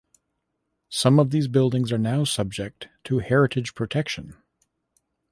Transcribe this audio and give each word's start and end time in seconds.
Some 0.89 1.19
of 1.19 1.29
these 1.29 1.47
buildings 1.47 1.91
are 1.91 1.97
now 1.99 2.23
subject 2.23 2.87
to 3.03 3.19
heritage 3.19 3.75
protection. 3.75 4.35